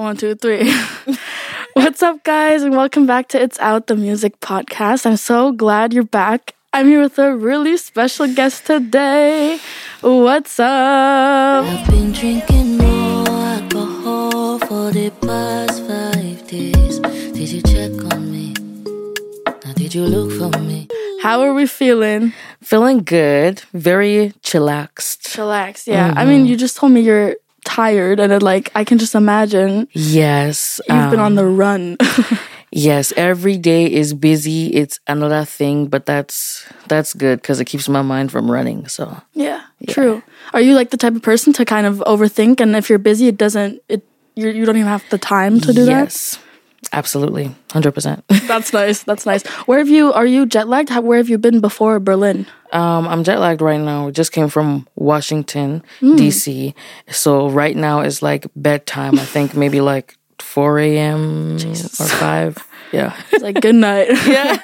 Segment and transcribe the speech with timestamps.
[0.00, 0.64] One, two, three.
[1.74, 5.04] What's up, guys, and welcome back to It's Out the Music podcast.
[5.04, 6.54] I'm so glad you're back.
[6.72, 9.60] I'm here with a really special guest today.
[10.00, 11.66] What's up?
[11.66, 16.98] I've been drinking more alcohol for the past five days.
[17.36, 18.54] Did you check on me?
[19.66, 20.88] Now, did you look for me?
[21.20, 22.32] How are we feeling?
[22.62, 25.28] Feeling good, very chillaxed.
[25.28, 26.14] Chillax, yeah.
[26.16, 26.28] I mm-hmm.
[26.30, 30.80] mean, you just told me you're tired, and it, like I can just imagine Yes.
[30.88, 31.96] you've been on um, the run.
[32.72, 34.68] Yes, every day is busy.
[34.68, 38.86] It's another thing, but that's that's good because it keeps my mind from running.
[38.86, 40.22] So yeah, true.
[40.52, 43.26] Are you like the type of person to kind of overthink, and if you're busy,
[43.26, 46.14] it doesn't it you you don't even have the time to do that?
[46.14, 46.38] yes,
[46.92, 48.24] absolutely, hundred percent.
[48.46, 49.02] That's nice.
[49.02, 49.46] That's nice.
[49.66, 50.12] Where have you?
[50.12, 50.88] Are you jet lagged?
[50.90, 52.46] How, where have you been before Berlin?
[52.72, 54.06] Um, I'm jet lagged right now.
[54.06, 56.16] We just came from Washington, Hmm.
[56.16, 56.74] D.C.
[57.08, 59.18] So right now is like bedtime.
[59.18, 61.56] I think maybe like 4 a.m.
[61.56, 62.58] or 5.
[62.92, 63.14] Yeah.
[63.32, 64.08] It's like good night.
[64.26, 64.58] yeah.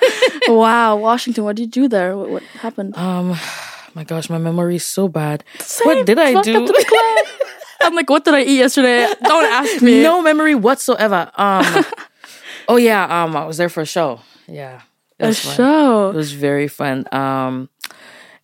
[0.48, 1.44] wow, Washington.
[1.44, 2.16] What did you do there?
[2.16, 2.96] What, what happened?
[2.96, 3.36] Um,
[3.94, 5.42] my gosh, my memory is so bad.
[5.58, 5.86] Same.
[5.86, 6.66] What did I do?
[7.78, 7.92] to the club.
[7.92, 9.06] I'm like, what did I eat yesterday?
[9.22, 10.02] Don't ask me.
[10.02, 11.30] no memory whatsoever.
[11.36, 11.84] Um,
[12.69, 14.20] oh yeah, um, I was there for a show.
[14.48, 14.80] Yeah,
[15.20, 15.55] a fun.
[15.56, 16.10] show.
[16.10, 17.06] It was very fun.
[17.12, 17.69] Um,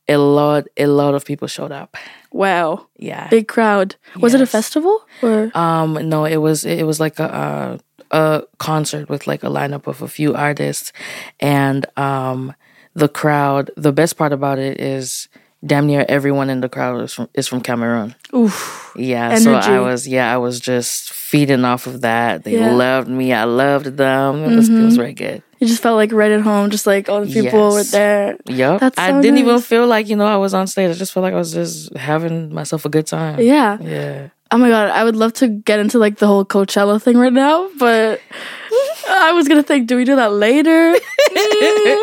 [0.08, 1.96] a lot, a lot of people showed up.
[2.32, 3.28] Wow, Yeah.
[3.28, 3.96] big crowd.
[4.18, 5.50] Was it a festival or?
[5.56, 7.78] Um, no, it was it was like a,
[8.10, 10.92] a a concert with like a lineup of a few artists,
[11.40, 12.54] and um,
[12.94, 13.70] the crowd.
[13.76, 15.28] The best part about it is
[15.64, 18.14] damn near everyone in the crowd is from is from Cameroon.
[18.34, 18.92] Oof.
[18.96, 22.44] Yeah, so I was yeah I was just feeding off of that.
[22.44, 22.68] They Yeah.
[22.68, 22.76] Mm-hmm.
[22.76, 23.32] loved me.
[23.32, 24.44] I loved them.
[24.44, 25.42] It was, it was very good.
[25.60, 28.36] You just felt like right at home, just like all the people were there.
[28.46, 28.80] Yep.
[28.80, 30.90] That's I didn't even feel like, you know, I was on stage.
[30.90, 33.40] I just felt like I was just having myself a good time.
[33.40, 33.78] Yeah.
[33.80, 34.28] Yeah.
[34.50, 37.32] Oh my god, I would love to get into like the whole Coachella thing right
[37.32, 38.20] now, but
[39.14, 40.94] I was gonna think, do we do that later?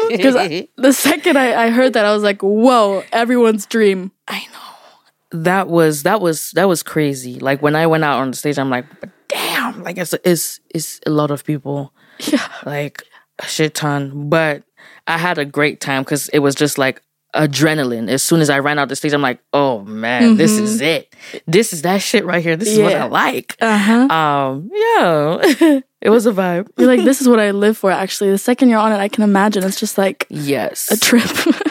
[0.09, 4.11] Because the second I, I heard that, I was like, whoa, everyone's dream.
[4.27, 5.39] I know.
[5.43, 7.39] That was that was that was crazy.
[7.39, 8.85] Like when I went out on the stage, I'm like,
[9.27, 11.93] damn, like it's it's it's a lot of people.
[12.19, 12.45] Yeah.
[12.65, 13.03] Like
[13.37, 14.29] a shit ton.
[14.29, 14.63] But
[15.07, 17.01] I had a great time because it was just like
[17.35, 18.09] adrenaline.
[18.09, 21.15] As soon as I ran out the stage, I'm like, oh man, this is it.
[21.45, 22.55] This is that shit right here.
[22.55, 23.55] This is what I like.
[23.61, 24.13] Uh huh.
[24.13, 25.79] Um, yeah.
[26.01, 26.69] it was a vibe.
[26.77, 28.31] You're like, this is what I live for, actually.
[28.31, 30.89] The second you're on it, I can imagine it's just like Yes.
[30.91, 31.23] a trip.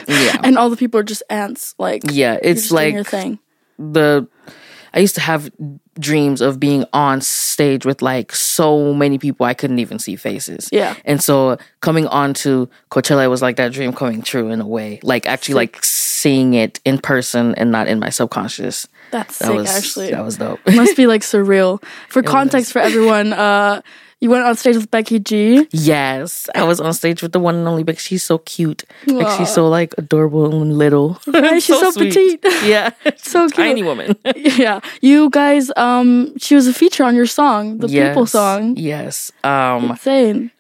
[0.09, 0.41] Yeah.
[0.45, 1.75] and all the people are just ants.
[1.79, 3.39] Like, Yeah, it's like your thing.
[3.79, 4.27] the
[4.95, 5.51] I used to have
[6.01, 10.69] dreams of being on stage with like so many people I couldn't even see faces.
[10.73, 10.95] Yeah.
[11.05, 14.99] And so coming on to Coachella was like that dream coming true in a way.
[15.03, 18.89] Like actually like seeing it in person and not in my subconscious.
[19.11, 20.11] That's That sick, was actually.
[20.11, 20.59] that was dope.
[20.67, 21.83] It must be like surreal.
[22.09, 23.83] For context for everyone, uh,
[24.21, 25.67] you went on stage with Becky G.
[25.71, 26.49] yes.
[26.55, 27.99] I was on stage with the one and only Becky.
[28.01, 28.85] she's so cute.
[29.07, 31.21] Like she's so like adorable and little.
[31.27, 32.13] Right, she's so sweet.
[32.15, 32.45] petite.
[32.65, 32.91] Yeah.
[33.19, 33.55] So cute.
[33.57, 34.17] Tiny woman.
[34.37, 34.81] Yeah.
[35.01, 38.77] You guys, um, she was a feature on your song, the People song.
[38.77, 39.31] Yes.
[39.45, 40.51] Um Insane.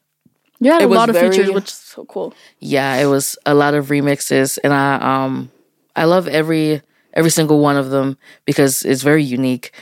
[0.61, 2.35] You had a lot of features, which is so cool.
[2.59, 5.51] yeah it was a lot of remixes and i um
[5.97, 6.83] i love every
[7.15, 9.73] every single one of them because it's very unique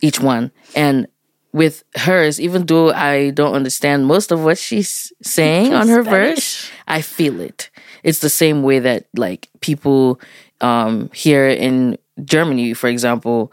[0.00, 1.06] each one and
[1.52, 6.70] with hers even though i don't understand most of what she's saying on her verse
[6.88, 7.70] i feel it.
[8.02, 10.18] It's the same way that like people
[10.60, 13.52] um here in germany for example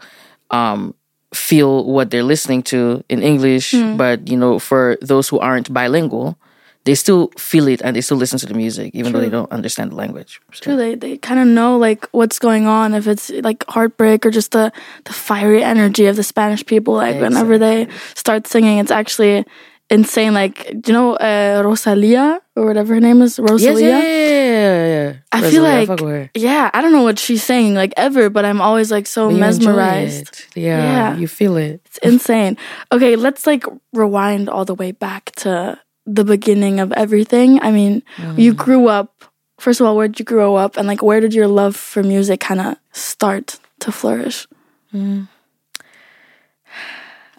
[0.50, 0.94] um
[1.34, 6.36] feel what they're listening to in english but you know for those who aren't bilingual
[6.84, 9.52] they still feel it and they still listen to the music even though they don't
[9.52, 10.40] understand the language.
[10.52, 14.24] So, True, they they kind of know like what's going on if it's like heartbreak
[14.24, 14.72] or just the
[15.04, 16.94] the fiery energy of the Spanish people.
[16.94, 19.44] Like whenever they start singing, it's actually
[19.90, 20.32] insane.
[20.32, 23.88] Like do you know uh, Rosalia or whatever her name is, Yes, Rosalia?
[23.88, 25.12] yeah, yeah, yeah, yeah.
[25.32, 26.30] I feel Rosalia, like fuck with her.
[26.34, 29.36] yeah, I don't know what she's saying like ever, but I'm always like so But
[29.36, 30.44] you enjoy mesmerized.
[30.54, 30.82] Yeah,
[31.12, 31.16] Yeah.
[31.20, 31.80] you feel it.
[31.84, 32.56] It's insane.
[32.90, 37.60] Okay, let's like rewind all the way back to the beginning of everything.
[37.62, 38.02] I mean,
[38.36, 39.24] you grew up.
[39.58, 42.02] First of all, where did you grow up, and like where did your love for
[42.02, 44.46] music kind of start to flourish?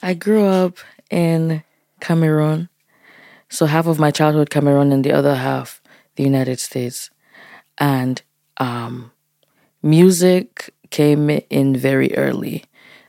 [0.04, 0.78] I grew up
[1.10, 1.64] in
[2.00, 2.70] Cameroon.
[3.50, 5.82] So half of my childhood Cameroon and the other half
[6.16, 7.10] the United States.
[7.78, 8.22] And
[8.58, 9.12] um
[9.84, 12.66] music came in very early.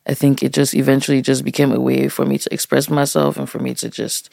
[0.07, 3.49] I think it just eventually just became a way for me to express myself and
[3.49, 4.31] for me to just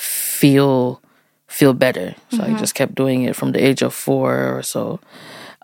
[0.00, 1.02] feel
[1.46, 2.14] feel better.
[2.30, 5.00] So I just kept doing it from the age of 4 or so.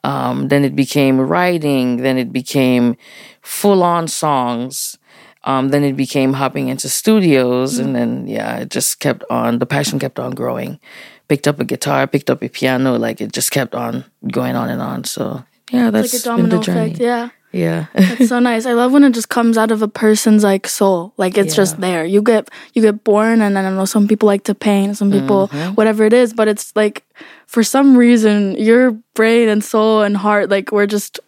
[0.03, 1.99] Um, then it became writing.
[1.99, 2.97] Then it became
[3.41, 4.99] full on songs.
[5.45, 9.61] Um, then it became hopping into studios, and then yeah, it just kept on.
[9.61, 10.81] The passion kept on growing.
[11.29, 14.69] Picked up a guitar, picked up a piano, like it just kept on going on
[14.69, 15.05] and on.
[15.05, 16.91] So yeah, that's like a been the journey.
[16.91, 16.99] effect.
[17.01, 17.31] Yeah.
[17.57, 18.67] Yeah, It's so nice.
[18.67, 21.13] I love when it just comes out of a person's like soul.
[21.17, 22.05] Like it's just there.
[22.05, 25.11] You get you get born and then I know some people like to paint, some
[25.11, 25.75] people Mm-hmm.
[25.75, 27.03] whatever it is, but it's like
[27.47, 31.19] for some reason your brain and soul and heart like we're just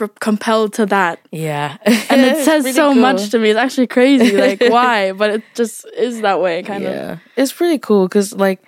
[0.00, 1.18] re- compelled to that.
[1.30, 3.00] yeah, And it says so cool.
[3.02, 3.50] much to me.
[3.50, 6.92] It's actually crazy like why, but it just is that way kind of.
[6.94, 8.62] Yeah, it's pretty cool because like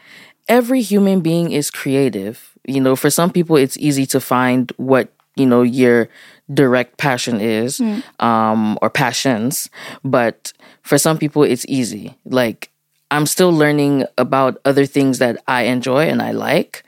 [0.49, 2.53] every human being is creative.
[2.67, 6.09] You know, for some people, it's easy to find what you know your
[6.53, 7.81] direct passion is,
[8.21, 9.69] um, or passions.
[10.05, 10.53] But
[10.83, 12.17] for some people, it's easy.
[12.25, 12.71] Like
[13.11, 16.83] I'm still learning about other things that I enjoy and I like.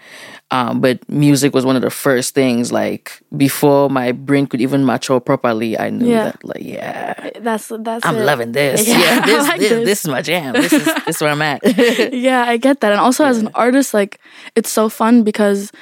[0.52, 2.70] Um, but music was one of the first things.
[2.70, 6.24] Like before my brain could even mature properly, I knew Yeah.
[6.24, 6.44] that.
[6.44, 8.24] Like, yeah, That's that's I'm it.
[8.24, 8.86] loving this.
[8.88, 9.84] Yeah, Yeah, this, like this, this.
[9.84, 10.52] this is my jam.
[10.54, 11.60] This is this is where I'm at.
[12.14, 12.92] yeah, I get that.
[12.92, 14.20] And also as an artist, like
[14.54, 15.72] it's so fun because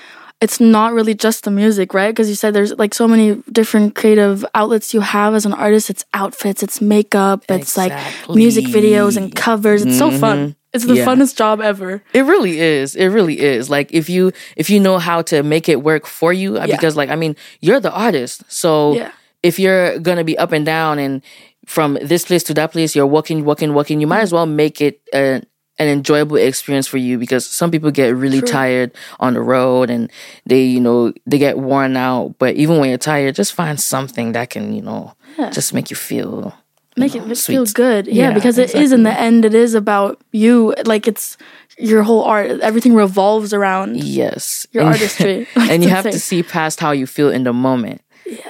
[0.45, 2.13] it's not really just the music, right?
[2.13, 3.27] Because you said there's like so many
[3.61, 5.91] different creative outlets you have as an artist.
[5.93, 7.93] It's outfits, it's makeup, it's like
[8.29, 9.81] music videos and covers.
[9.85, 10.55] It's so fun.
[10.75, 11.07] It's the Yeah.
[11.07, 12.03] funnest job ever.
[12.13, 12.97] It really is.
[13.03, 13.71] It really is.
[13.77, 14.33] Like if you
[14.63, 16.75] if you know how to make it work for you, uh, Yeah.
[16.77, 17.35] because like I mean,
[17.67, 18.43] you're the artist.
[18.49, 19.11] So Yeah.
[19.43, 21.23] if you're gonna be up and down and
[21.67, 24.01] from this place to that place, you're walking, walking, walking.
[24.03, 25.41] You might as well make it a,
[25.79, 30.11] an enjoyable experience for you because some people get really tired on the road and
[30.47, 32.35] they you know they get worn out.
[32.39, 35.15] But even when you're tired, just find something that can you know
[35.53, 36.55] just make you feel
[36.97, 38.07] Make it feel good.
[38.07, 40.77] Yeah, Yeah, because it is in the end, it is about you.
[40.87, 41.37] Like it's
[41.77, 42.61] your whole art.
[42.61, 44.65] Everything revolves around Yes.
[44.71, 45.49] your And- artistry.
[45.57, 48.01] and you have to see past how you feel in the moment.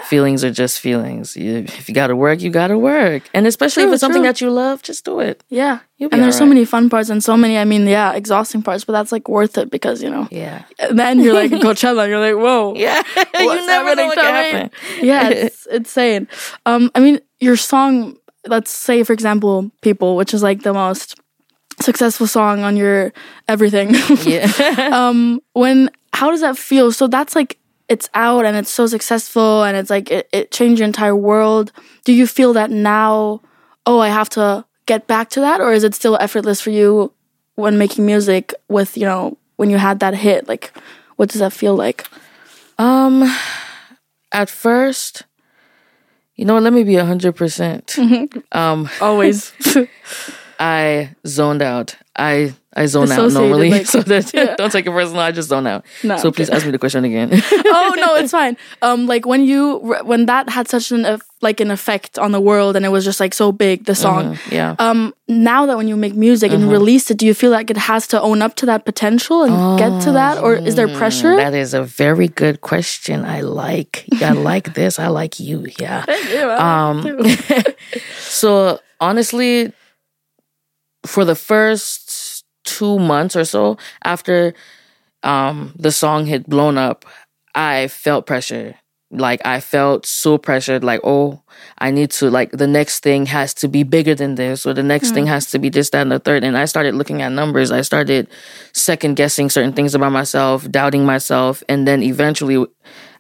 [0.05, 1.37] Feelings are just feelings.
[1.37, 3.23] You, if you got to work, you got to work.
[3.35, 5.43] And especially True, if it's something that you love, just do it.
[5.49, 5.81] Yeah.
[5.99, 8.93] And there's so many fun parts and so many, I mean, yeah, exhausting parts, but
[8.93, 10.65] that's like worth it because, you know, Yeah.
[10.79, 12.75] and then you're like Coachella, you're like, whoa.
[12.77, 13.03] Yeah.
[13.41, 14.23] you never know what me?
[14.23, 14.71] happen.
[15.01, 16.29] Yeah, it's insane.
[16.67, 18.17] Um, I mean, your song,
[18.47, 21.19] let's say, for example, People, which is like the most
[21.81, 23.13] successful song on your
[23.49, 23.95] everything.
[24.25, 24.47] Yeah.
[24.93, 26.93] um, when, how does that feel?
[26.93, 27.59] So that's like,
[27.95, 31.71] it's out and it's so successful and it's like, it, it changed your entire world.
[32.05, 33.41] Do you feel that now,
[33.87, 35.61] oh, I have to get back to that?
[35.61, 37.13] Or is it still effortless for you
[37.55, 40.49] when making music with, you know, when you had that hit?
[40.49, 40.73] Like,
[41.17, 42.07] what does that feel like?
[42.79, 43.23] um,
[44.33, 45.23] at first,
[46.35, 48.43] you know, what, let me be 100%.
[48.53, 49.53] Um, Always.
[50.59, 51.97] I zoned out.
[52.17, 55.21] I I zone out normally, like- so that don't take it personal.
[55.21, 55.85] I just zone out.
[56.03, 56.55] No, so I'm please kidding.
[56.57, 57.31] ask me the question again.
[57.67, 58.57] oh no, it's fine.
[58.83, 62.77] Um, like when you when that had such an like an effect on the world,
[62.77, 64.39] and it was just like so big, the song.
[64.51, 64.77] yeah.
[64.79, 67.77] Um, now that when you make music and release it, do you feel like it
[67.77, 71.35] has to own up to that potential and get to that, or is there pressure?
[71.37, 73.25] That is a very good question.
[73.25, 74.05] I like.
[74.23, 74.99] I like this.
[74.99, 75.67] I like you.
[75.81, 76.05] Yeah.
[76.59, 77.19] Um,
[78.19, 79.73] so honestly,
[81.07, 84.55] for the first two months or so after
[85.23, 87.05] um, the song had blown up,
[87.55, 88.77] I felt pressure.
[89.11, 90.83] Like I felt so pressured.
[90.83, 91.41] Like oh,
[91.79, 94.83] I need to like the next thing has to be bigger than this, or the
[94.83, 96.43] next thing has to be this, that, and the third.
[96.43, 97.71] And I started looking at numbers.
[97.71, 98.29] I started
[98.73, 102.67] second guessing certain things about myself, doubting myself, and then eventually,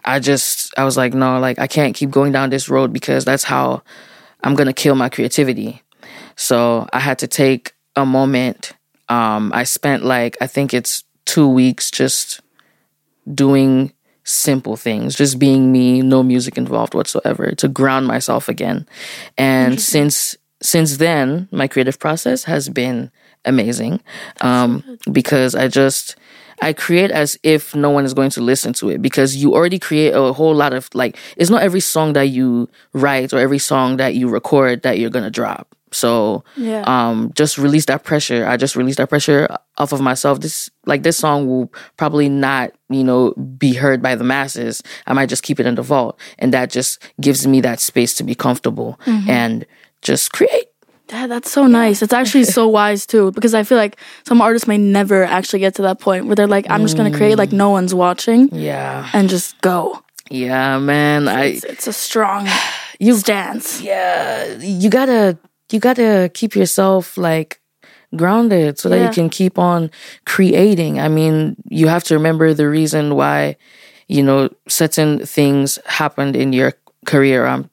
[0.04, 3.25] I just I was like, no, like I can't keep going down this road because
[3.25, 3.82] that's how
[4.42, 5.80] I'm gonna kill my creativity.
[6.35, 8.72] So I had to take a moment.
[9.08, 12.40] Um, I spent like I think it's two weeks just
[13.32, 13.92] doing
[14.24, 18.86] simple things, just being me, no music involved whatsoever, to ground myself again.
[19.36, 23.10] And since since then, my creative process has been
[23.44, 24.00] amazing
[24.40, 24.82] um,
[25.12, 26.16] because I just
[26.62, 29.78] I create as if no one is going to listen to it because you already
[29.78, 33.58] create a whole lot of like it's not every song that you write or every
[33.58, 35.75] song that you record that you're gonna drop.
[35.92, 36.82] So Yeah.
[36.87, 38.46] um just release that pressure.
[38.46, 40.40] I just released that pressure off of myself.
[40.40, 44.82] This like this song will probably not, you know, be heard by the masses.
[45.06, 46.18] I might just keep it in the vault.
[46.38, 49.64] And that just gives me that space to be comfortable and
[50.02, 50.66] just create.
[51.14, 52.02] Yeah, that's so nice.
[52.02, 55.75] It's actually so wise too, because I feel like some artists may never actually get
[55.76, 59.09] to that point where they're like, I'm just gonna create like no one's watching Yeah.
[59.12, 60.02] and just go.
[60.30, 61.28] Yeah, man.
[61.28, 62.49] I It's, it's a strong
[62.99, 63.80] you stance.
[63.80, 65.38] yeah, you gotta
[65.71, 67.61] you gotta keep yourself like
[68.16, 69.90] grounded so that you can keep on
[70.26, 70.99] creating.
[71.00, 73.56] I mean, you have to remember the reason why,
[74.09, 76.73] you know, certain things happened in your
[77.06, 77.44] career.
[77.47, 77.68] I'm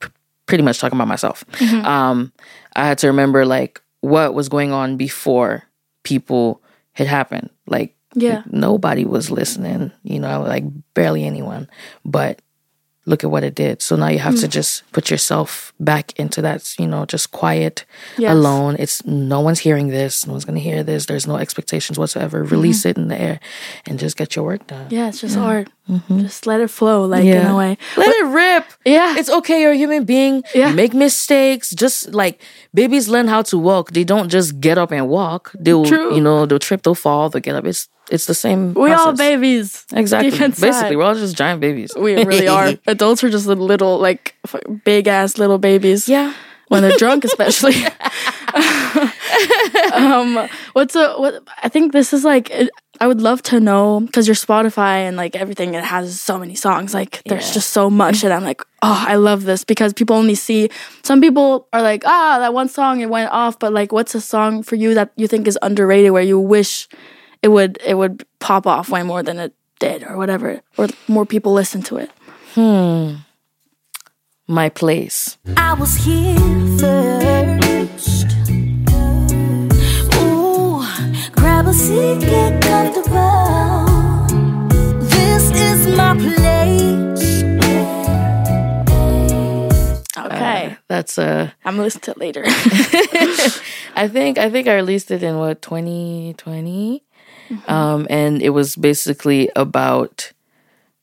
[0.00, 0.08] p-
[0.46, 1.44] pretty much talking about myself.
[1.52, 1.86] Mm-hmm.
[1.86, 2.32] Um,
[2.78, 5.64] I had to remember like what was going on before
[6.04, 7.50] people had happened.
[7.66, 8.42] Like Yeah.
[8.50, 11.68] nobody was listening, you know, like barely anyone.
[12.04, 12.40] But
[13.06, 13.80] look at what it did.
[13.80, 14.40] So now you have Mm.
[14.42, 17.86] to just put yourself back into that, you know, just quiet,
[18.18, 18.32] Yes.
[18.32, 18.76] alone.
[18.78, 21.06] It's no one's hearing this, no one's gonna hear this.
[21.06, 22.44] There's no expectations whatsoever.
[22.44, 23.40] Release it in the air
[23.86, 24.84] and just get your work done.
[24.86, 24.94] Mm-hmm.
[24.94, 25.68] Yeah, it's just art.
[26.18, 27.78] Just let it flow, like in a way.
[27.96, 28.64] Let it rip.
[28.84, 29.16] Yeah.
[29.16, 29.62] It's okay.
[29.62, 30.42] You're a human being.
[30.54, 30.72] Yeah.
[30.72, 31.70] Make mistakes.
[31.70, 32.42] Just like
[32.74, 33.92] babies learn how to walk.
[33.92, 35.52] They don't just get up and walk.
[35.58, 36.14] They'll, True.
[36.14, 37.64] you know, they'll trip, they'll fall, they'll get up.
[37.64, 38.74] It's it's the same.
[38.74, 39.84] we all babies.
[39.92, 40.30] Exactly.
[40.30, 41.92] Basically, we're all just giant babies.
[41.96, 42.72] We really are.
[42.86, 44.34] Adults are just the little, like,
[44.84, 46.08] big ass little babies.
[46.08, 46.32] yeah.
[46.68, 47.74] when they're drunk, especially.
[49.92, 51.42] um, what's a what?
[51.62, 52.50] I think this is like.
[53.00, 56.56] I would love to know because your Spotify and like everything, it has so many
[56.56, 56.94] songs.
[56.94, 57.54] Like, there's Yeah.
[57.58, 60.68] just so much, and I'm like, oh, I love this because people only see.
[61.04, 64.20] Some people are like, ah, that one song it went off, but like, what's a
[64.20, 66.88] song for you that you think is underrated where you wish
[67.42, 71.24] it would it would pop off way more than it did, or whatever, or more
[71.26, 72.10] people listen to it.
[72.58, 73.22] Hmm.
[74.48, 75.38] My place.
[75.56, 76.34] I was here
[76.80, 77.57] first.
[81.88, 83.86] Grab seat, get comfortable.
[85.00, 87.42] This is my place.
[90.18, 92.44] Okay, That's uh I'm gonna listen to it later.
[92.46, 97.02] I think I think I released it in what 2020,
[97.66, 100.32] um, and it was basically about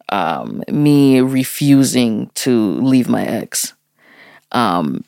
[0.10, 3.74] um, me refusing to leave my ex.
[4.51, 5.04] Um,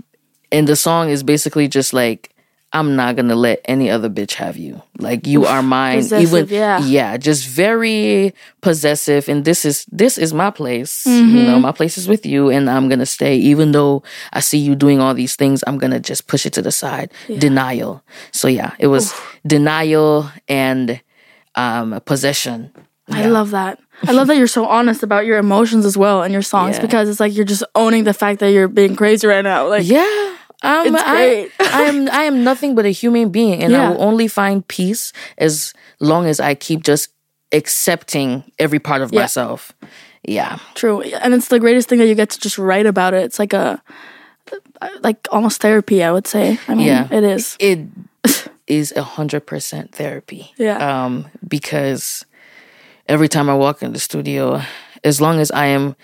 [0.51, 2.34] and the song is basically just like
[2.77, 4.81] I'm not gonna let any other bitch have you.
[5.00, 5.98] Like you are mine.
[6.00, 6.79] Possessive, yeah.
[6.79, 9.27] yeah, just very possessive.
[9.29, 11.05] And this is this is my place.
[11.05, 13.36] You know, my place is with you, and I'm gonna stay.
[13.38, 14.03] Even though
[14.34, 17.12] I see you doing all these things, I'm gonna just push it to the side.
[17.27, 18.03] Denial.
[18.31, 19.13] So yeah, it was
[19.46, 21.01] denial and
[21.55, 22.72] um, possession.
[23.10, 23.79] I love that.
[24.03, 26.81] I love that you're so honest about your emotions as well in your songs Yeah.
[26.84, 29.67] because it's like you're just owning the fact that you're being crazy right now.
[29.69, 30.36] Like, Yeah.
[30.63, 31.51] Um, It's great.
[31.59, 34.67] I, I am I am nothing but a human being, and I will only find
[34.67, 37.09] peace as long as I keep just
[37.51, 39.21] accepting every part of Yeah.
[39.21, 39.71] myself.
[40.27, 41.01] Yeah, true.
[41.01, 43.23] And it's the greatest thing that you get to just write about it.
[43.23, 43.81] It's like a,
[45.01, 46.59] like almost therapy, I would say.
[46.67, 47.07] I mean, Yeah.
[47.11, 47.55] it is.
[47.59, 47.79] it
[48.67, 50.51] is a hundred percent therapy.
[50.57, 50.77] Yeah.
[51.05, 52.25] Um, because
[53.07, 54.61] every time I walk in the studio,
[55.03, 55.95] as long as I am,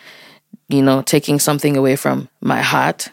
[0.70, 3.12] you know, taking something away from my heart,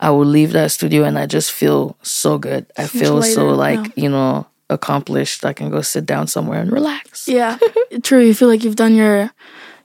[0.00, 2.66] I will leave that studio and I just feel so good.
[2.78, 5.44] I feel so like, you know, accomplished.
[5.44, 7.28] I can go sit down somewhere and relax.
[7.28, 7.58] Yeah,
[8.02, 8.20] true.
[8.24, 9.30] You feel like you've done your,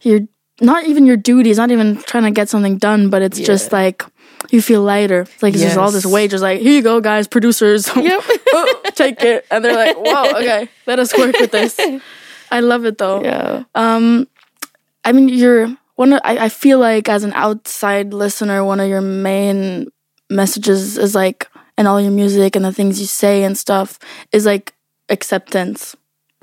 [0.02, 0.22] your,
[0.62, 4.04] not even your duties, not even trying to get something done, but it's just like,
[4.52, 5.22] you feel lighter.
[5.22, 7.88] It's like it's just all this weight, just like, here you go, guys, producers.
[7.96, 8.24] Yep.
[8.54, 9.46] Oh, take it.
[9.52, 11.78] And they're like, whoa, okay, let us work with this.
[12.52, 13.22] I love it though.
[13.24, 13.64] yeah.
[13.74, 14.28] Um,
[15.04, 16.14] I mean, you're one.
[16.14, 19.88] Of, I, I feel like as an outside listener, one of your main
[20.30, 24.00] messages is like, and all your music and the things you say and stuff
[24.32, 24.74] is like
[25.10, 25.96] acceptance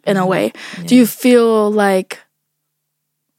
[0.05, 0.29] in a mm-hmm.
[0.29, 0.53] way.
[0.87, 2.19] Do you feel like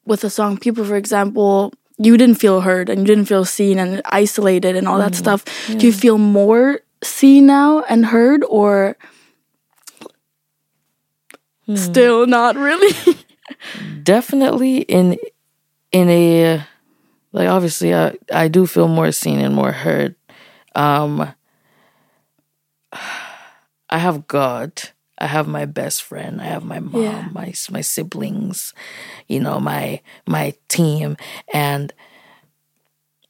[0.05, 3.79] with the song "People," for example, you didn't feel heard and you didn't feel seen
[3.79, 5.38] and isolated and all that mm-hmm.
[5.38, 5.45] stuff?
[5.77, 8.97] Do you feel more seen now and heard, or
[11.65, 11.75] hmm.
[11.75, 12.93] still not really?
[14.03, 15.17] definitely in
[15.91, 16.65] in a
[17.31, 20.15] like obviously I I do feel more seen and more heard.
[20.75, 21.33] Um
[23.89, 24.81] I have God.
[25.19, 26.41] I have my best friend.
[26.41, 27.27] I have my mom, Yeah.
[27.31, 28.73] my my siblings,
[29.27, 31.15] you know, my my team
[31.53, 31.93] and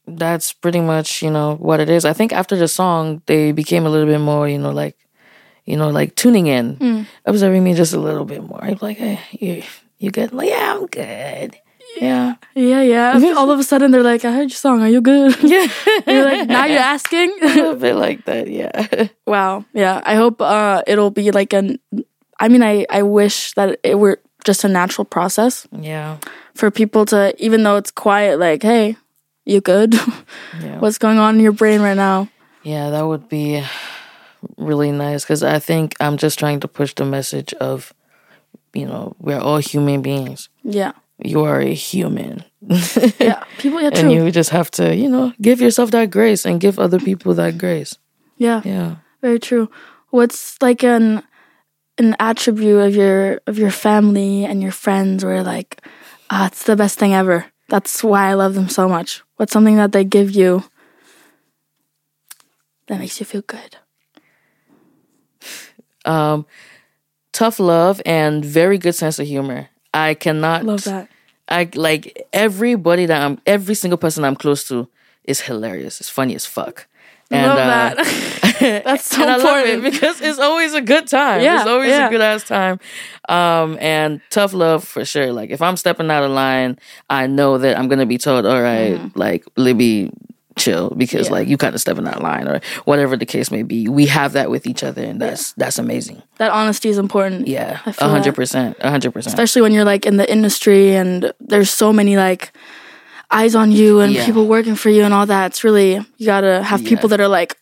[0.06, 2.04] that's pretty much, you know, what it is.
[2.04, 4.96] I think after the song they became a little bit more, you know, like
[5.64, 8.62] you know, like tuning in, observing me just a little bit more.
[8.62, 9.62] I'm like, hey, you
[9.98, 10.32] you good?
[10.32, 11.56] Like, yeah, I'm good.
[12.00, 12.34] Yeah.
[12.54, 13.34] Yeah, yeah.
[13.36, 14.82] All of a sudden, they're like, "I heard your song.
[14.82, 15.66] Are you good?" Yeah.
[16.06, 19.08] you're like, "Now you're asking." a little bit like that, yeah.
[19.26, 19.64] wow.
[19.72, 20.00] Yeah.
[20.04, 21.78] I hope uh, it'll be like an.
[22.40, 26.18] I mean, I I wish that it were just a natural process Yeah.
[26.54, 28.96] for people to, even though it's quiet, like, "Hey,
[29.46, 29.94] you good?
[30.60, 30.78] Yeah.
[30.80, 32.28] What's going on in your brain right now?"
[32.62, 33.62] Yeah, that would be
[34.56, 37.92] really nice because I think I'm just trying to push the message of,
[38.72, 40.48] you know, we're all human beings.
[40.62, 40.92] Yeah.
[41.24, 42.44] You are a human.
[43.18, 43.42] Yeah.
[43.58, 43.80] People.
[43.80, 43.90] Yeah.
[43.94, 47.34] and you just have to, you know, give yourself that grace and give other people
[47.34, 47.96] that grace.
[48.36, 48.60] yeah.
[48.64, 48.96] Yeah.
[49.22, 49.70] Very true.
[50.10, 51.22] What's like an
[51.96, 55.80] an attribute of your of your family and your friends where like,
[56.30, 57.46] ah, it's the best thing ever.
[57.68, 59.22] That's why I love them so much.
[59.36, 60.64] What's something that they give you
[62.86, 63.78] that makes you feel good?
[66.04, 66.44] Um,
[67.32, 69.68] tough love and very good sense of humor.
[69.94, 71.08] I cannot Love that.
[71.48, 74.88] I like everybody that I'm every single person I'm close to
[75.24, 76.00] is hilarious.
[76.00, 76.86] It's funny as fuck.
[77.30, 78.82] And, love uh, that.
[78.84, 81.42] That's so and I love it because it's always a good time.
[81.42, 82.06] Yeah, it's always yeah.
[82.06, 82.78] a good ass time.
[83.28, 85.32] Um, and tough love for sure.
[85.32, 86.78] Like if I'm stepping out of line,
[87.10, 90.12] I know that I'm gonna be told, all right, like Libby,
[90.56, 91.34] chill, because Mm-hmm.
[91.34, 91.40] Yeah.
[91.40, 93.88] like you kind of stepping out of line or whatever the case may be.
[93.88, 96.22] We have that with each other, and that's that's amazing.
[96.38, 97.48] that honesty is important.
[97.48, 98.76] Yeah, a hundred percent.
[98.80, 99.34] a hundred percent.
[99.34, 102.52] especially when you're like in the industry and there's so many like
[103.30, 104.24] eyes on you and Yeah.
[104.26, 105.46] people working for you and all that.
[105.52, 107.56] It's really you gotta have people that are like,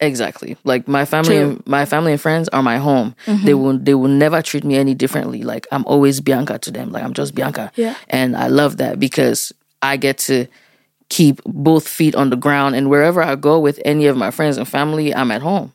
[0.00, 0.56] Exactly.
[0.62, 1.38] Like my family, True.
[1.38, 1.50] Mm-hmm.
[1.56, 3.14] and my family and friends are my home.
[3.26, 5.42] They will they will never treat me any differently.
[5.42, 6.92] Like I'm always Bianca to them.
[6.92, 7.72] Like I'm just Bianca.
[7.74, 7.94] Yeah.
[8.08, 10.46] And I love that because I get to
[11.10, 14.56] keep both feet on the ground and wherever I go with any of my friends
[14.58, 15.72] and family, I'm at home.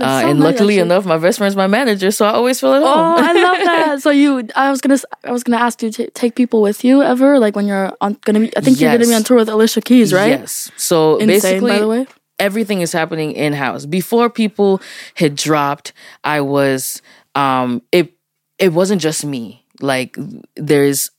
[0.00, 0.78] Uh, so and luckily actually.
[0.78, 2.88] enough, my best friend's my manager, so I always feel at home.
[2.88, 3.14] oh.
[3.18, 4.02] I love that.
[4.02, 7.02] So you, I was gonna, I was gonna ask you to take people with you
[7.02, 8.56] ever, like when you're on gonna be.
[8.56, 10.30] I think you're gonna be on tour with Alicia Keys, right?
[10.30, 10.70] Yes.
[10.76, 12.06] So Insane, basically, by the way.
[12.38, 13.84] everything is happening in house.
[13.86, 14.80] Before people
[15.14, 15.92] had dropped,
[16.24, 17.02] I was
[17.34, 18.14] um it
[18.58, 19.64] it wasn't just me.
[19.80, 20.16] Like
[20.56, 21.10] there's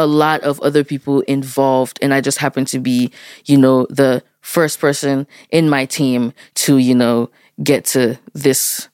[0.00, 3.12] a lot of other people involved and I just happened to be,
[3.44, 7.28] you know, the first person in my team to, you know,
[7.62, 8.88] get to this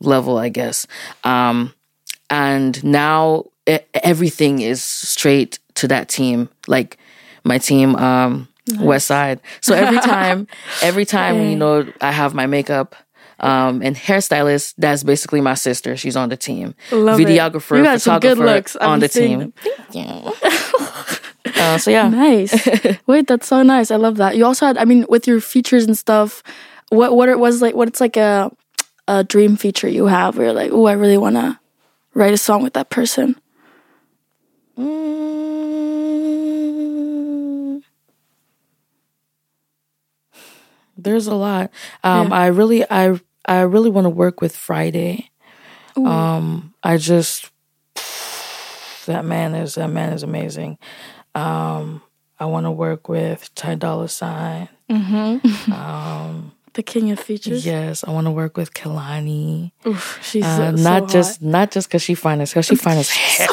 [0.00, 0.86] level, I guess.
[1.24, 1.74] Um
[2.30, 3.46] and now
[3.94, 6.48] everything is straight to that team.
[6.68, 6.98] Like
[7.44, 8.48] my team um
[8.78, 9.40] West Side.
[9.60, 10.46] So every time
[10.82, 12.94] every time you know I have my makeup
[13.40, 15.96] um and hairstylist that's basically my sister.
[15.96, 16.74] She's on the team.
[16.90, 17.28] Love it.
[17.28, 19.52] Videographer, You got some good photographer on the team.
[21.58, 22.08] Uh, so yeah.
[22.08, 22.68] Nice.
[23.06, 23.90] Wait, that's so nice.
[23.90, 24.36] I love that.
[24.36, 26.42] You also had, I mean, with your features and stuff.
[26.90, 27.74] What what it was like?
[27.74, 28.50] What it's like a
[29.08, 31.58] a dream feature you have where you're like, oh, I really want to
[32.14, 33.36] write a song with that person.
[34.78, 35.55] Mm.
[41.06, 41.70] There's a lot.
[42.02, 42.34] Um, Yeah.
[42.34, 45.30] I really, I, I really want to work with Friday.
[45.96, 47.50] Um, I just
[49.06, 50.78] that man is that man is amazing.
[51.34, 52.02] Um,
[52.40, 54.68] I want to work with Ty Dolla Sign.
[56.76, 57.64] The king of features.
[57.64, 59.72] Yes, I want to work with Kehlani.
[59.86, 61.10] Oof, she's Uh, so, so not hot.
[61.10, 63.48] just not just because she fine as because she fine as hell.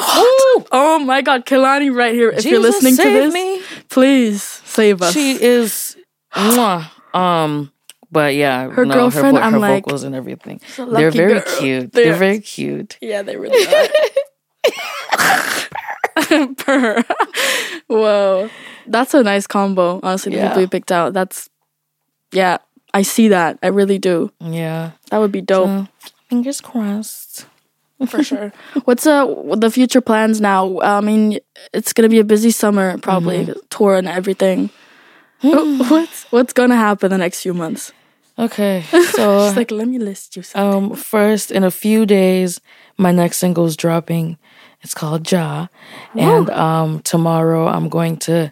[0.75, 2.29] Oh my God, Kehlani, right here.
[2.31, 3.61] If you're Jesus, listening to this, me.
[3.87, 5.13] please save us.
[5.13, 5.95] She is,
[6.35, 6.89] mwah.
[7.13, 7.71] Um,
[8.11, 10.61] but yeah, Her no, girlfriend, her, vo- I'm her like, vocals and everything.
[10.77, 11.43] They're very girl.
[11.59, 11.91] cute.
[11.91, 12.97] They're- They're, very cute.
[13.01, 13.87] yeah, they really are.
[16.57, 17.03] Purr.
[17.87, 18.49] Whoa,
[18.87, 19.99] that's a nice combo.
[20.03, 20.47] Honestly, the Yeah.
[20.49, 21.13] people you picked out.
[21.13, 21.49] That's
[22.31, 22.57] yeah,
[22.93, 23.57] I see that.
[23.61, 24.31] I really do.
[24.39, 24.91] Yeah.
[25.11, 25.67] That would be dope.
[25.69, 25.85] Uh,
[26.29, 27.45] fingers crossed.
[28.07, 28.51] for sure.
[28.85, 30.79] What's uh the future plans now?
[30.81, 31.39] I mean,
[31.73, 34.69] it's gonna be a busy summer, probably tour and everything.
[35.89, 37.91] what's what's gonna happen the next few months?
[38.39, 40.43] Okay, so Just like let me list you.
[40.43, 40.91] Some.
[40.91, 42.61] um, first in a few days,
[42.97, 44.37] my next single is dropping.
[44.81, 45.67] It's called Ja,
[46.15, 48.51] and um, tomorrow I'm going to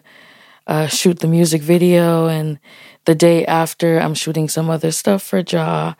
[0.66, 2.58] uh, shoot the music video, and
[3.06, 5.94] the day after I'm shooting some other stuff for Ja,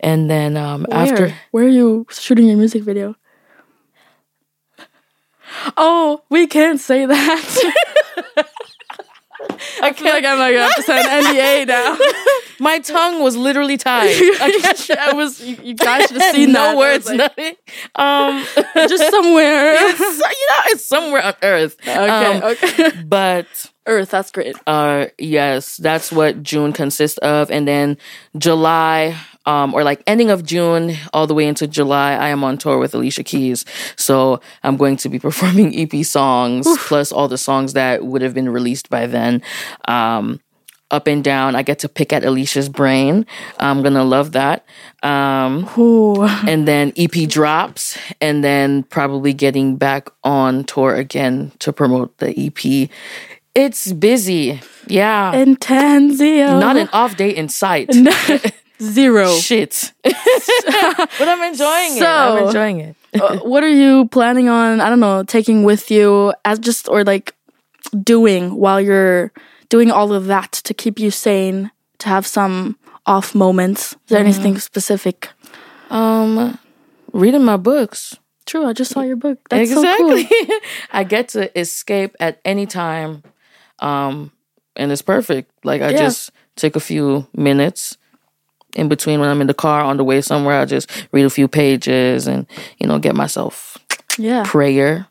[0.00, 0.96] and then um, Where?
[0.96, 3.16] after where are you shooting your music video?
[5.76, 7.82] Oh, we can't say that.
[9.82, 11.98] I feel like I'm like have to sign an NDA now.
[12.60, 14.08] my tongue was literally tied.
[14.40, 15.40] I was.
[15.40, 16.76] You, you guys should have seen no that.
[16.76, 17.54] Words, like, nothing.
[17.94, 18.44] Um,
[18.88, 19.72] just somewhere.
[19.74, 21.76] it's, you know, it's somewhere on Earth.
[21.82, 23.02] Okay, Um, okay.
[23.06, 23.46] But
[23.86, 24.56] Earth, that's great.
[24.66, 27.96] uh, yes, that's what June consists of, and then
[28.38, 32.58] July, um, or like ending of June all the way into July, I am on
[32.58, 33.64] tour with Alicia Keys.
[33.96, 38.34] So I'm going to be performing EP songs plus all the songs that would have
[38.34, 39.42] been released by then.
[39.86, 40.40] Um,
[40.90, 43.26] up and down, I get to pick at Alicia's brain.
[43.58, 44.64] I'm gonna love that.
[45.02, 45.68] Um,
[46.46, 52.30] and then EP drops, and then probably getting back on tour again to promote the
[52.38, 52.88] EP.
[53.54, 55.32] It's busy, yeah.
[55.34, 56.60] Intensio.
[56.60, 57.90] Not an off day in sight.
[58.80, 59.32] Zero.
[59.36, 59.92] Shit.
[60.04, 61.98] but I'm enjoying it.
[61.98, 62.06] So-
[62.38, 62.96] I'm enjoying it.
[63.14, 64.80] Uh, what are you planning on?
[64.80, 67.34] I don't know, taking with you as just or like
[68.02, 69.32] doing while you're
[69.70, 73.92] doing all of that to keep you sane, to have some off moments.
[73.92, 75.30] Is there anything specific?
[75.88, 76.58] Um,
[77.12, 78.18] reading my books.
[78.44, 79.38] True, I just saw your book.
[79.48, 80.24] That's exactly.
[80.24, 80.58] so cool.
[80.92, 83.22] I get to escape at any time,
[83.78, 84.30] um,
[84.76, 85.50] and it's perfect.
[85.64, 85.98] Like I Yeah.
[85.98, 87.96] just take a few minutes,
[88.76, 90.60] in between when I'm in the car on the way somewhere.
[90.60, 92.46] I just read a few pages and
[92.78, 93.78] you know get myself
[94.18, 94.44] Yeah.
[94.46, 95.08] prayer.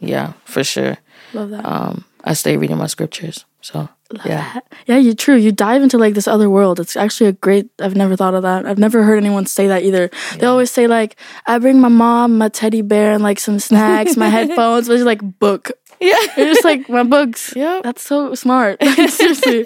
[0.00, 0.96] Yeah, for sure.
[1.34, 1.66] Love that.
[1.66, 3.44] Um, I stay reading my scriptures.
[3.60, 3.88] So
[4.24, 5.36] yeah, Yeah, you true.
[5.36, 6.80] You dive into like this other world.
[6.80, 7.68] It's actually a great.
[7.80, 8.64] I've never thought of that.
[8.66, 10.10] I've never heard anyone say that either.
[10.38, 11.16] They always say like,
[11.46, 15.04] "I bring my mom my teddy bear and like some snacks, my headphones." But it's
[15.04, 15.70] like book.
[16.00, 17.52] yeah, It's just like my books.
[17.56, 17.80] Yeah.
[17.82, 18.78] that's so smart.
[18.98, 19.64] Like, seriously,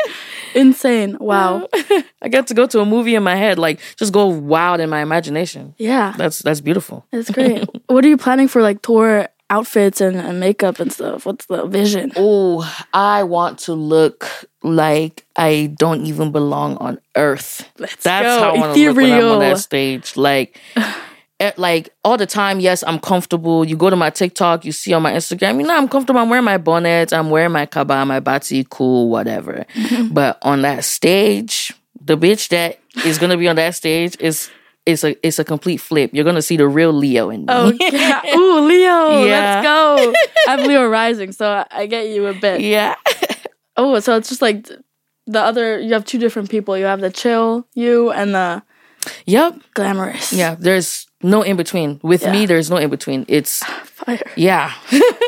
[0.55, 1.17] insane.
[1.21, 1.69] Wow.
[2.23, 4.89] I get to go to a movie in my head, like just go wild in
[4.91, 5.75] my imagination.
[5.79, 7.05] Yeah, That's that's beautiful.
[7.13, 7.69] That's great.
[7.87, 11.27] what are you planning for like tour outfits and, and makeup and stuff?
[11.27, 12.11] What's the vision?
[12.17, 14.27] Oh, I want to look
[14.63, 17.69] like I don't even belong on Earth.
[17.79, 18.41] Let's That's go.
[18.41, 20.17] how I want to look when I'm on that stage.
[20.17, 20.59] Like,
[21.41, 22.61] eh, like all the time.
[22.61, 23.65] Yes, I'm comfortable.
[23.65, 25.61] You go to my TikTok, you see on my Instagram.
[25.61, 26.21] You know, I'm comfortable.
[26.21, 27.13] I'm wearing my bonnet.
[27.13, 29.67] I'm wearing my kaba, my bati, cool, whatever.
[30.11, 34.51] but on that stage, the bitch that is gonna be on that stage is.
[34.85, 36.11] It's a it's a complete flip.
[36.13, 37.47] You're gonna see the real Leo in me.
[37.49, 38.21] Oh yeah.
[38.35, 39.25] Ooh, Leo.
[39.25, 39.61] Yeah.
[39.63, 40.15] Let's go.
[40.49, 42.61] I'm Leo rising, so I- I get you a bit.
[42.61, 42.97] yeah.
[43.75, 44.69] Oh, so it's just like
[45.27, 45.81] the other.
[45.81, 46.77] You have two different people.
[46.77, 48.63] You have the chill you and the
[49.25, 49.55] yep.
[49.73, 50.31] glamorous.
[50.31, 50.57] Yeah.
[50.59, 51.99] There's no in between.
[52.03, 52.33] With Yeah.
[52.33, 53.25] me, there's no in between.
[53.29, 54.21] It's Fire.
[54.37, 54.73] yeah.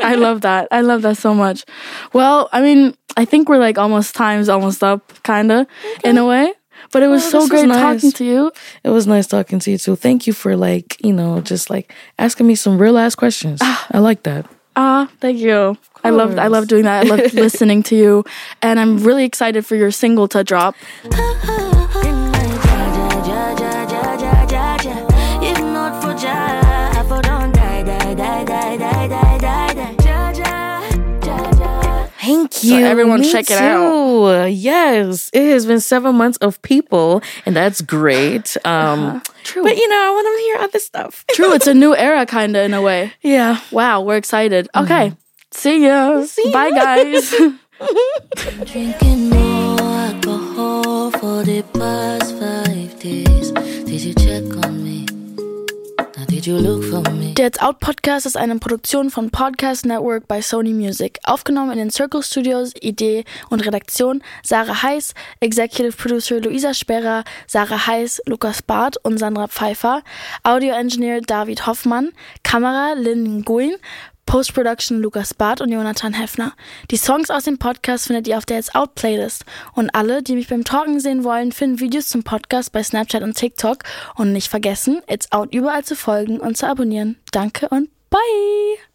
[0.03, 0.69] I love that.
[0.71, 1.65] I love that so much.
[2.13, 5.67] Well, I mean, I think we're like almost time's almost up, kind of
[6.05, 6.53] in a way.
[6.93, 8.01] But it was Oh, so this was great nice.
[8.01, 8.53] talking to you.
[8.85, 9.97] It was nice talking to you too.
[9.97, 13.61] Thank you for like, you know, just like asking me some real ass questions.
[13.63, 14.47] I like that.
[14.77, 15.77] Ah, thank you.
[16.03, 17.07] I love I love doing that.
[17.07, 18.25] I love listening to you,
[18.61, 20.75] and I'm really excited for your single to drop.
[32.71, 32.87] Thank you.
[32.87, 34.47] everyone Me check it out.
[34.47, 35.31] Yes.
[35.33, 38.57] It has been seven months of people, and that's great.
[38.65, 39.63] Um True.
[39.63, 41.25] But you know, I want to hear other stuff.
[41.37, 43.13] True, it's a new era, kind of in a way.
[43.21, 43.61] Yeah.
[43.71, 44.69] Wow, we're excited.
[44.75, 45.13] Okay,
[45.53, 46.27] see ya.
[46.53, 47.31] Bye, guys.
[48.65, 53.53] Drinking more alcohol for the past five days.
[53.85, 55.05] Did you check on me?
[55.05, 55.14] Now, did you look for me?
[56.47, 61.19] Der It's Out Podcast ist eine Produktion von Podcast Network bei Sony Music.
[61.25, 67.87] Aufgenommen in den Circle Studios, Idee und Redaktion Sarah Heiß, Executive Producer Luisa Sperrer, Sarah
[67.87, 70.03] Heiß, Lukas Barth und Sandra Pfeiffer,
[70.43, 73.77] Audio Engineer David Hoffmann, Kamera Lynn Nguyen,
[74.27, 76.53] Post-Production Lukas Barth und Jonathan Heffner.
[76.91, 79.45] Die Songs aus dem Podcast findet ihr auf der It's Out Playlist.
[79.75, 83.37] Und alle, die mich beim Talken sehen wollen, finden Videos zum Podcast bei Snapchat und
[83.37, 83.85] TikTok.
[84.15, 87.17] Und nicht vergessen, It's Out überall zu folgen und zu abonnieren.
[87.33, 88.94] Danke und bye!